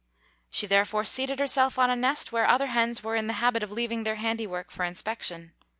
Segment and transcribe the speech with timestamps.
[0.49, 3.69] She therefore seated herself on a nest where other hens were in the habit of
[3.69, 5.53] leaving their handiwork for inspection.